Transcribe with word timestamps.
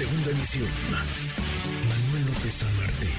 Segunda 0.00 0.30
emisión. 0.30 0.64
Manuel 1.84 2.24
López 2.32 2.54
San 2.64 2.74
Martín, 2.80 3.12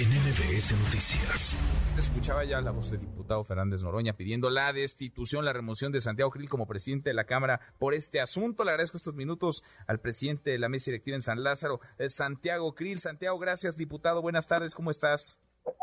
en 0.00 0.08
MBS 0.08 0.72
Noticias. 0.80 1.60
Escuchaba 1.98 2.42
ya 2.44 2.62
la 2.62 2.70
voz 2.70 2.90
del 2.90 3.00
diputado 3.00 3.44
Fernández 3.44 3.82
Noroña 3.82 4.14
pidiendo 4.14 4.48
la 4.48 4.72
destitución, 4.72 5.44
la 5.44 5.52
remoción 5.52 5.92
de 5.92 6.00
Santiago 6.00 6.30
Krill 6.30 6.48
como 6.48 6.66
presidente 6.66 7.10
de 7.10 7.14
la 7.14 7.26
Cámara 7.26 7.60
por 7.78 7.92
este 7.92 8.18
asunto. 8.18 8.64
Le 8.64 8.70
agradezco 8.70 8.96
estos 8.96 9.14
minutos 9.14 9.62
al 9.86 10.00
presidente 10.00 10.52
de 10.52 10.58
la 10.58 10.70
mesa 10.70 10.90
directiva 10.90 11.16
en 11.16 11.20
San 11.20 11.42
Lázaro, 11.42 11.80
eh, 11.98 12.08
Santiago 12.08 12.74
Krill. 12.74 12.98
Santiago, 12.98 13.38
gracias, 13.38 13.76
diputado. 13.76 14.22
Buenas 14.22 14.46
tardes, 14.46 14.74
¿cómo 14.74 14.90
estás? 14.90 15.38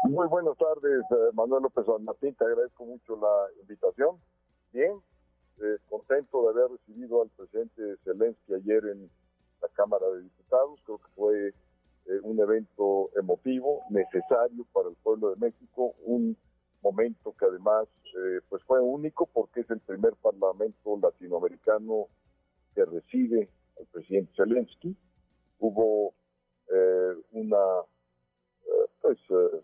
Muy 0.05 0.27
buenas 0.29 0.57
tardes, 0.57 1.04
eh, 1.11 1.29
Manuel 1.36 1.61
López 1.61 1.86
San 1.86 2.04
Martín. 2.04 2.34
Te 2.34 2.45
agradezco 2.45 2.86
mucho 2.86 3.16
la 3.18 3.61
invitación. 3.61 4.18
Bien, 4.73 4.93
eh, 5.61 5.77
contento 5.88 6.41
de 6.41 6.59
haber 6.59 6.71
recibido 6.71 7.21
al 7.21 7.29
presidente 7.38 7.97
Zelensky 8.04 8.55
ayer 8.55 8.84
en 8.88 9.11
la 9.61 9.68
Cámara 9.75 10.07
de 10.07 10.23
Diputados. 10.23 10.38
Necesario 13.89 14.66
para 14.73 14.89
el 14.89 14.95
pueblo 14.95 15.31
de 15.31 15.35
México, 15.38 15.95
un 16.05 16.38
momento 16.81 17.35
que 17.38 17.45
además 17.45 17.88
eh, 18.05 18.41
pues 18.49 18.63
fue 18.63 18.79
único 18.79 19.25
porque 19.27 19.62
es 19.62 19.70
el 19.70 19.79
primer 19.79 20.13
parlamento 20.15 20.98
latinoamericano 21.02 22.07
que 22.73 22.85
recibe 22.85 23.49
al 23.79 23.85
presidente 23.88 24.31
Zelensky. 24.35 24.95
Hubo 25.59 26.13
eh, 26.71 27.13
una 27.31 27.57
pues 29.02 29.17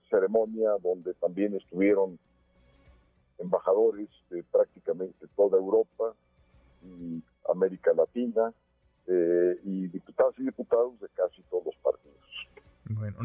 ceremonia 0.09 0.71
donde 0.81 1.13
también 1.15 1.55
estuvieron 1.55 2.17
embajadores 3.37 4.09
de 4.29 4.43
prácticamente 4.43 5.27
toda 5.35 5.57
Europa 5.57 6.15
y 6.81 7.21
América 7.49 7.91
Latina, 7.93 8.53
eh, 9.07 9.59
y 9.63 9.87
diputados 9.87 10.34
y 10.39 10.43
diputados 10.43 10.99
de 10.99 11.07
casi. 11.09 11.43
Bueno, 11.51 11.55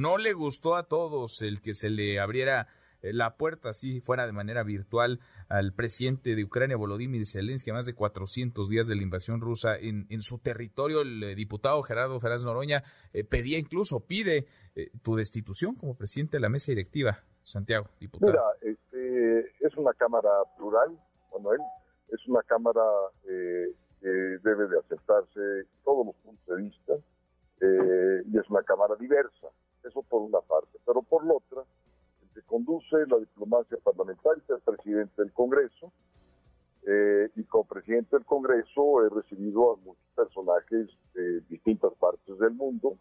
no 0.00 0.18
le 0.18 0.32
gustó 0.32 0.76
a 0.76 0.84
todos 0.84 1.42
el 1.42 1.60
que 1.60 1.74
se 1.74 1.90
le 1.90 2.20
abriera 2.20 2.68
eh, 3.02 3.12
la 3.12 3.36
puerta 3.36 3.70
así 3.70 4.00
fuera 4.00 4.26
de 4.26 4.32
manera 4.32 4.62
virtual 4.62 5.20
al 5.48 5.72
presidente 5.72 6.34
de 6.34 6.44
Ucrania, 6.44 6.76
Volodymyr 6.76 7.26
Zelensky, 7.26 7.70
a 7.70 7.74
más 7.74 7.86
de 7.86 7.94
400 7.94 8.68
días 8.68 8.86
de 8.86 8.96
la 8.96 9.02
invasión 9.02 9.40
rusa 9.40 9.76
en, 9.76 10.06
en 10.10 10.22
su 10.22 10.38
territorio. 10.38 11.02
El 11.02 11.22
eh, 11.22 11.34
diputado 11.34 11.82
Gerardo 11.82 12.20
Ferraz 12.20 12.44
Noroña 12.44 12.84
pedía 13.28 13.58
incluso, 13.58 14.00
pide 14.00 14.46
tu 15.02 15.16
destitución 15.16 15.74
como 15.74 15.96
presidente 15.96 16.36
de 16.36 16.40
la 16.40 16.48
mesa 16.48 16.72
directiva. 16.72 17.18
Santiago, 17.42 17.88
diputado. 17.98 18.32
Mira, 18.32 18.44
este, 18.60 19.50
es 19.60 19.76
una 19.76 19.92
cámara 19.94 20.30
plural, 20.56 20.96
Manuel, 21.32 21.60
es 22.08 22.26
una 22.28 22.42
cámara 22.42 22.82
eh, 23.24 23.74
que 24.00 24.08
debe 24.08 24.68
de 24.68 24.78
aceptarse 24.78 25.40
todos 25.84 26.06
los 26.06 26.16
puntos 26.16 26.46
de 26.46 26.62
vista 26.62 26.94
eh, 27.60 28.22
y 28.26 28.38
es 28.38 28.48
una 28.48 28.62
cámara 28.62 28.94
diversa, 28.96 29.48
eso 29.91 30.02
por 30.02 30.22
una 30.22 30.41
parte, 30.41 30.78
pero 30.86 31.02
por 31.02 31.27
la 31.27 31.34
otra, 31.34 31.62
el 32.22 32.28
que 32.34 32.42
conduce 32.46 32.96
la 33.08 33.19
diplomacia 33.19 33.77
parlamentaria 33.83 34.42
es 34.44 34.50
el 34.50 34.60
presidente 34.60 35.22
del 35.22 35.32
Congreso 35.32 35.92
eh, 36.86 37.28
y 37.36 37.44
como 37.44 37.64
presidente 37.64 38.16
del 38.16 38.24
Congreso 38.24 39.05
he 39.05 39.10
recibido 39.10 39.72
a 39.72 39.77
muchos 39.77 40.05
personajes 40.16 40.88
de 41.14 41.41
distintas 41.42 41.92
partes 41.94 42.38
del 42.38 42.52
mundo, 42.52 42.97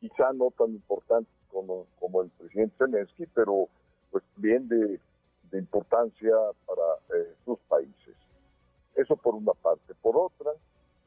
quizá 0.00 0.32
no 0.32 0.50
tan 0.56 0.70
importantes 0.70 1.34
como, 1.48 1.86
como 1.98 2.22
el 2.22 2.30
presidente 2.30 2.74
Zelensky, 2.78 3.26
pero 3.26 3.68
pues 4.10 4.24
bien 4.36 4.68
de, 4.68 5.00
de 5.50 5.58
importancia 5.58 6.32
para 6.66 7.18
eh, 7.18 7.34
sus 7.44 7.58
países. 7.68 8.16
Eso 8.94 9.16
por 9.16 9.34
una 9.34 9.52
parte. 9.52 9.94
Por 10.00 10.16
otra, 10.16 10.52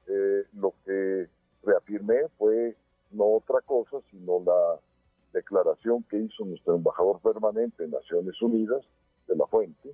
eh, 0.08 0.44
lo 0.54 0.74
que 0.86 1.28
reafirmé 1.64 2.28
fue 2.38 2.76
no 3.12 3.26
otra 3.36 3.62
cosa, 3.62 3.98
sino 4.12 4.40
la 4.46 4.80
declaración 5.38 6.04
que 6.04 6.18
hizo 6.18 6.46
nuestro 6.46 6.76
embajador 6.76 7.20
permanente 7.22 7.84
en 7.84 7.92
Naciones 7.92 8.42
Unidas, 8.42 8.84
de 9.28 9.36
la 9.36 9.46
Fuente, 9.48 9.94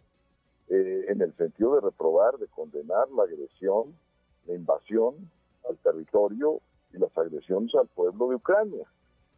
eh, 0.70 1.06
en 1.08 1.22
el 1.22 1.36
sentido 1.36 1.76
de 1.76 1.82
reprobar, 1.82 2.38
de 2.38 2.48
condenar 2.48 3.10
la 3.12 3.24
agresión, 3.24 3.96
la 4.48 4.56
invasión 4.56 5.16
al 5.70 5.78
territorio 5.78 6.62
y 6.94 6.98
las 6.98 7.16
agresiones 7.18 7.74
al 7.76 7.88
pueblo 7.88 8.30
de 8.30 8.36
Ucrania. 8.36 8.86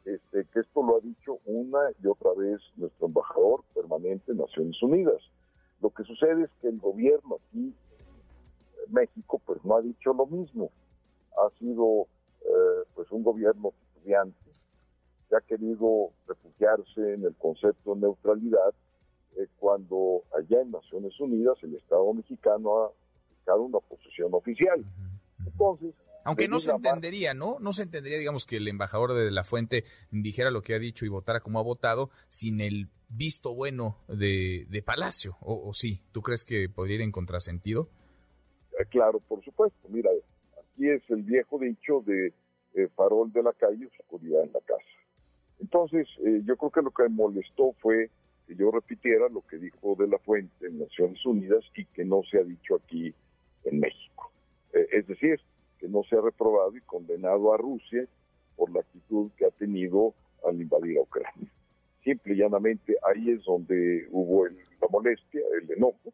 Este, 0.06 0.46
que 0.46 0.60
esto 0.60 0.84
lo 0.84 0.98
ha 0.98 1.00
dicho 1.00 1.40
una 1.46 1.80
y 2.04 2.08
otra 2.08 2.32
vez 2.38 2.62
nuestro 2.76 3.08
embajador 3.08 3.64
permanente 3.74 4.32
en 4.32 4.38
Naciones 4.38 4.82
Unidas. 4.84 5.22
Lo 5.82 5.90
que 5.90 6.04
sucede 6.04 6.44
es 6.44 6.52
que 6.62 6.68
el 6.68 6.80
gobierno 6.80 7.40
aquí 7.48 7.74
México 8.90 9.42
pues 9.46 9.64
no 9.66 9.78
ha 9.78 9.82
dicho 9.82 10.14
lo 10.14 10.28
mismo. 10.28 10.70
Ha 11.38 11.50
sido 11.58 12.08
eh, 12.42 12.84
pues 12.94 13.12
un 13.12 13.24
gobierno 13.24 13.74
estudiante 13.96 14.45
que 15.30 15.36
ha 15.36 15.42
querido 15.42 16.12
refugiarse 16.28 17.14
en 17.14 17.26
el 17.26 17.36
concepto 17.36 17.96
de 17.96 18.02
neutralidad 18.02 18.74
eh, 19.38 19.48
cuando 19.58 20.24
allá 20.38 20.62
en 20.62 20.72
Naciones 20.72 21.20
Unidas 21.20 21.58
el 21.64 21.76
Estado 21.76 22.14
mexicano 22.14 22.86
ha 22.86 22.92
fijado 23.40 23.64
una 23.64 23.80
posición 23.80 24.34
oficial. 24.34 24.86
Entonces, 25.46 25.94
aunque 26.26 26.48
no 26.48 26.58
se 26.58 26.72
entendería, 26.72 27.36
¿no? 27.36 27.58
No 27.60 27.72
se 27.72 27.84
entendería, 27.84 28.18
digamos, 28.18 28.48
que 28.48 28.58
el 28.58 28.68
embajador 28.68 29.14
de 29.14 29.30
la 29.30 29.44
fuente 29.44 29.84
dijera 30.10 30.50
lo 30.50 30.64
que 30.64 30.74
ha 30.74 30.80
dicho 30.80 31.06
y 31.06 31.10
votara 31.10 31.40
como 31.40 31.60
ha 31.60 31.64
votado 31.64 32.10
sin 32.30 32.62
el 32.62 32.90
visto 33.10 33.54
bueno 33.54 33.98
de, 34.08 34.66
de 34.70 34.82
Palacio, 34.82 35.38
¿O, 35.42 35.70
¿O, 35.70 35.74
sí? 35.74 36.02
¿Tú 36.12 36.24
crees 36.24 36.44
que 36.44 36.68
podría 36.68 36.96
ir 36.96 37.02
en 37.02 37.12
contrasentido? 37.12 37.90
Eh, 38.80 38.86
claro, 38.90 39.20
por 39.20 39.44
supuesto. 39.44 39.88
Mira, 39.90 40.10
aquí 40.58 40.90
es 40.90 41.04
el 41.10 41.22
viejo 41.22 41.60
dicho 41.60 42.02
de 42.04 42.34
eh, 42.74 42.88
farol 42.96 43.32
de 43.32 43.44
la 43.44 43.54
calle, 43.54 43.88
oscuridad 44.00 44.44
en 44.44 44.52
la 44.52 44.62
casa. 44.62 44.84
Entonces, 45.60 46.08
eh, 46.26 46.42
yo 46.46 46.58
creo 46.58 46.72
que 46.72 46.82
lo 46.82 46.92
que 46.92 47.04
me 47.04 47.10
molestó 47.10 47.74
fue 47.80 48.10
que 48.48 48.56
yo 48.56 48.72
repitiera 48.72 49.30
lo 49.30 49.42
que 49.42 49.58
dijo 49.58 49.96
de 49.98 50.08
la 50.08 50.20
fuente 50.20 50.68
en 50.68 50.80
Naciones 50.80 51.26
Unidas 51.26 51.64
y 51.76 51.86
que 51.86 52.06
no 52.06 52.22
se 52.30 52.40
ha 52.40 52.44
dicho 52.44 52.76
aquí 52.76 53.14
en 53.64 53.80
México. 53.80 54.32
es 54.92 55.08
decir, 55.08 55.40
que 55.80 55.88
no 55.88 56.04
se 56.04 56.16
ha 56.16 56.22
reprobado 56.22 56.76
y 56.76 56.82
condenado 56.82 57.54
a 57.54 57.58
Rusia 57.58 58.06
por 58.56 58.72
la 58.72 58.82
actitud 58.82 59.32
que 59.38 59.46
ha 59.46 59.52
tenido 59.52 60.14
al 60.46 60.60
invadir 60.62 60.98
a 60.98 61.02
Ucrania. 61.02 61.50
Simple 62.04 62.34
y 62.34 62.38
llanamente 62.38 62.96
ahí 63.04 63.32
es 63.32 63.44
donde 63.44 64.08
hubo 64.12 64.46
la 64.48 64.88
molestia, 64.90 65.42
el 65.62 65.72
enojo, 65.72 66.14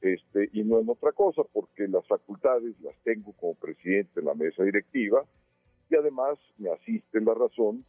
este, 0.00 0.48
y 0.52 0.62
no 0.62 0.78
en 0.78 0.88
otra 0.88 1.12
cosa, 1.12 1.42
porque 1.52 1.88
las 1.88 2.06
facultades 2.06 2.78
las 2.80 2.94
tengo 3.02 3.32
como 3.32 3.54
presidente 3.54 4.20
de 4.20 4.26
la 4.26 4.34
mesa 4.34 4.62
directiva 4.62 5.24
y 5.90 5.96
además 5.96 6.38
me 6.56 6.70
asiste 6.70 7.20
la 7.20 7.34
razón 7.34 7.84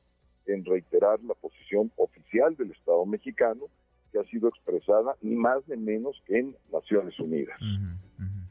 en 0.54 0.66
reiterar 0.66 1.20
la 1.24 1.34
posición 1.36 1.92
oficial 1.98 2.56
del 2.56 2.72
Estado 2.72 3.06
mexicano 3.06 3.66
que 4.12 4.20
ha 4.20 4.24
sido 4.26 4.50
expresada 4.50 5.16
ni 5.22 5.36
más 5.36 5.68
ni 5.68 5.78
menos 5.78 6.22
que 6.26 6.40
en 6.40 6.56
Naciones 6.72 7.20
Unidas. 7.20 7.60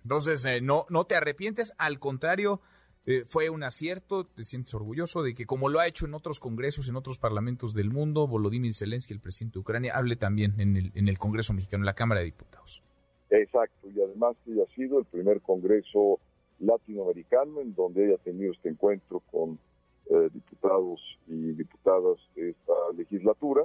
Entonces, 0.02 0.44
eh, 0.44 0.60
no, 0.60 0.86
no 0.88 1.04
te 1.04 1.16
arrepientes, 1.16 1.74
al 1.78 1.98
contrario, 1.98 2.60
eh, 3.06 3.24
fue 3.26 3.50
un 3.50 3.62
acierto, 3.62 4.26
te 4.26 4.44
sientes 4.44 4.74
orgulloso 4.74 5.22
de 5.22 5.34
que 5.34 5.46
como 5.46 5.68
lo 5.68 5.80
ha 5.80 5.86
hecho 5.86 6.06
en 6.06 6.14
otros 6.14 6.40
congresos, 6.40 6.88
en 6.88 6.96
otros 6.96 7.18
parlamentos 7.18 7.74
del 7.74 7.90
mundo, 7.90 8.26
Volodymyr 8.26 8.74
Zelensky, 8.74 9.14
el 9.14 9.20
presidente 9.20 9.54
de 9.54 9.60
Ucrania, 9.60 9.96
hable 9.96 10.16
también 10.16 10.60
en 10.60 10.76
el, 10.76 10.92
en 10.94 11.08
el 11.08 11.18
Congreso 11.18 11.52
mexicano, 11.52 11.82
en 11.82 11.86
la 11.86 11.94
Cámara 11.94 12.20
de 12.20 12.26
Diputados. 12.26 12.82
Exacto, 13.30 13.88
y 13.90 14.00
además 14.00 14.36
que 14.44 14.52
haya 14.52 14.66
sido 14.74 14.98
el 14.98 15.04
primer 15.04 15.40
Congreso 15.40 16.20
latinoamericano 16.60 17.60
en 17.60 17.74
donde 17.74 18.06
haya 18.06 18.18
tenido 18.18 18.52
este 18.52 18.68
encuentro 18.68 19.20
con 19.30 19.58
eh, 20.10 20.30
diputados 20.32 21.00
y 21.26 21.52
diputadas 21.52 22.18
de 22.34 22.50
esta 22.50 22.72
legislatura 22.96 23.64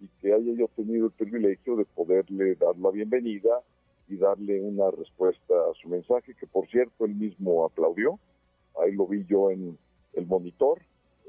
y 0.00 0.08
que 0.20 0.32
haya 0.32 0.52
yo 0.52 0.66
tenido 0.74 1.06
el 1.06 1.12
privilegio 1.12 1.76
de 1.76 1.84
poderle 1.84 2.56
dar 2.56 2.76
la 2.78 2.90
bienvenida 2.90 3.60
y 4.08 4.16
darle 4.16 4.60
una 4.60 4.90
respuesta 4.90 5.54
a 5.54 5.74
su 5.80 5.88
mensaje, 5.88 6.34
que 6.34 6.48
por 6.48 6.66
cierto 6.68 7.04
él 7.04 7.14
mismo 7.14 7.64
aplaudió, 7.64 8.18
ahí 8.82 8.92
lo 8.92 9.06
vi 9.06 9.24
yo 9.26 9.52
en 9.52 9.78
el 10.14 10.26
monitor, 10.26 10.80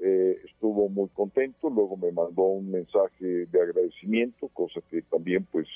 eh, 0.01 0.41
estuvo 0.43 0.89
muy 0.89 1.09
contento, 1.09 1.69
luego 1.69 1.95
me 1.95 2.11
mandó 2.11 2.41
un 2.43 2.71
mensaje 2.71 3.45
de 3.45 3.61
agradecimiento, 3.61 4.47
cosa 4.49 4.81
que 4.89 5.03
también 5.03 5.45
pues 5.51 5.67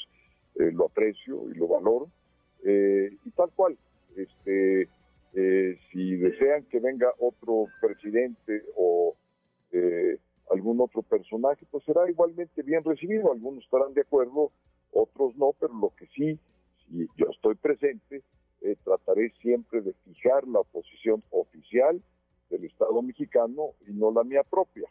eh, 0.56 0.72
lo 0.72 0.88
aprecio 0.88 1.50
y 1.52 1.54
lo 1.54 1.68
valoro. 1.68 2.10
Y 2.62 3.32
tal 3.36 3.50
cual, 3.56 3.78
este, 4.16 4.90
eh, 5.34 5.78
si 5.92 6.16
desean 6.16 6.66
que 6.66 6.80
venga 6.80 7.14
otro 7.20 7.68
presidente 7.82 8.64
o 8.76 9.16
algún 10.50 10.82
otro 10.82 11.04
personaje, 11.04 11.64
pues 11.70 11.84
será 11.84 12.10
igualmente 12.10 12.64
bien 12.64 12.84
recibido. 12.84 13.32
Algunos 13.32 13.64
estarán 13.64 13.94
de 13.94 14.02
acuerdo, 14.02 14.52
otros 14.92 15.36
no, 15.38 15.54
pero 15.60 15.74
lo 15.74 15.94
que 15.96 16.08
sí, 16.08 16.40
si 16.88 17.08
yo 17.16 17.28
estoy 17.32 17.54
presente, 17.54 18.24
trataré 18.84 19.30
siempre 19.42 19.82
de 19.82 19.94
fijar 20.06 20.48
la 20.48 20.64
posición 20.64 21.24
oficial 21.30 22.02
del 22.50 22.66
Estado 22.66 23.00
mexicano 23.04 23.74
y 23.88 23.94
no 23.94 24.12
la 24.12 24.24
mía 24.24 24.44
propia. 24.44 24.90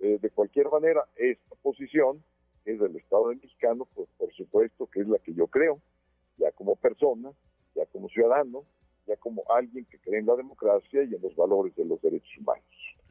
de 0.00 0.30
cualquier 0.30 0.68
manera, 0.70 1.04
esta 1.14 1.54
posición 1.62 2.22
es 2.66 2.80
del 2.80 2.96
Estado 2.96 3.26
mexicano, 3.26 3.86
pues 3.94 4.08
por 4.18 4.32
supuesto 4.32 4.86
que 4.88 5.00
es 5.00 5.08
la 5.08 5.18
que 5.18 5.32
yo 5.32 5.46
creo, 5.46 5.80
ya 6.36 6.50
como 6.52 6.76
persona, 6.76 7.30
ya 7.74 7.86
como 7.86 8.08
ciudadano, 8.08 8.64
ya 9.06 9.16
como 9.16 9.42
alguien 9.50 9.84
que 9.86 9.98
cree 9.98 10.20
en 10.20 10.26
la 10.26 10.36
democracia 10.36 11.02
y 11.04 11.14
en 11.14 11.22
los 11.22 11.34
valores 11.36 11.74
de 11.76 11.84
los 11.84 12.00
derechos 12.00 12.30
humanos. 12.38 12.64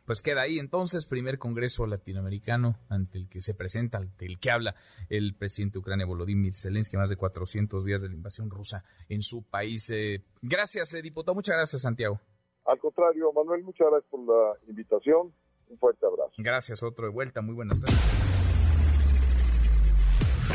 pues 0.06 0.22
queda 0.22 0.42
ahí 0.42 0.60
entonces, 0.60 1.08
primer 1.08 1.40
Congreso 1.40 1.88
Latinoamericano 1.88 2.76
ante 2.90 3.18
el 3.18 3.28
que 3.28 3.42
se 3.42 3.56
presenta, 3.56 3.98
ante 3.98 4.26
el 4.26 4.40
que 4.40 4.52
habla 4.52 4.76
el 5.10 5.36
presidente 5.36 5.74
de 5.74 5.80
Ucrania, 5.80 6.06
Volodymyr 6.06 6.54
Zelensky, 6.54 6.96
más 6.98 7.10
de 7.10 7.16
400 7.16 7.84
días 7.86 8.02
de 8.02 8.10
la 8.10 8.14
invasión 8.14 8.50
rusa 8.52 8.84
en 9.10 9.22
su 9.24 9.44
país. 9.44 9.90
Eh, 9.90 10.24
gracias, 10.42 10.94
eh, 10.94 11.02
diputado. 11.02 11.34
Muchas 11.34 11.56
gracias, 11.56 11.82
Santiago. 11.82 12.20
Al 12.66 12.78
contrario, 12.80 13.32
Manuel, 13.34 13.64
muchas 13.64 13.88
gracias 13.90 14.10
por 14.10 14.22
la 14.22 14.58
invitación. 14.68 15.34
Un 15.70 15.78
fuerte 15.80 16.06
abrazo. 16.06 16.34
Gracias, 16.38 16.84
otro 16.84 17.08
de 17.08 17.12
vuelta. 17.12 17.42
Muy 17.42 17.56
buenas 17.56 17.82
tardes. 17.82 18.35